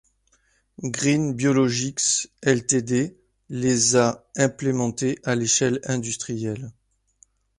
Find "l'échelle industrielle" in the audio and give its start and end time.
5.35-6.71